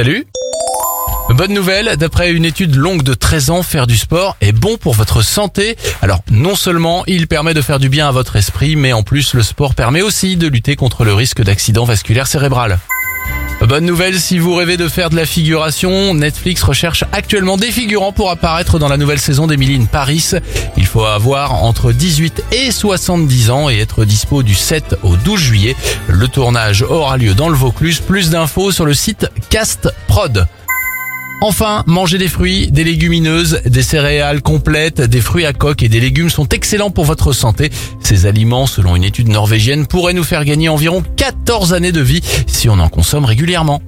[0.00, 0.26] Salut
[1.28, 4.94] Bonne nouvelle, d'après une étude longue de 13 ans, faire du sport est bon pour
[4.94, 5.76] votre santé.
[6.00, 9.34] Alors non seulement il permet de faire du bien à votre esprit, mais en plus
[9.34, 12.78] le sport permet aussi de lutter contre le risque d'accident vasculaire cérébral.
[13.70, 18.10] Bonne nouvelle, si vous rêvez de faire de la figuration, Netflix recherche actuellement des figurants
[18.10, 20.32] pour apparaître dans la nouvelle saison d'Emily in Paris.
[20.76, 25.40] Il faut avoir entre 18 et 70 ans et être dispo du 7 au 12
[25.40, 25.76] juillet.
[26.08, 28.00] Le tournage aura lieu dans le Vaucluse.
[28.00, 30.48] Plus d'infos sur le site Cast Prod.
[31.42, 36.00] Enfin, manger des fruits, des légumineuses, des céréales complètes, des fruits à coque et des
[36.00, 37.70] légumes sont excellents pour votre santé.
[38.02, 42.20] Ces aliments, selon une étude norvégienne, pourraient nous faire gagner environ 14 années de vie
[42.46, 43.80] si on en consomme régulièrement.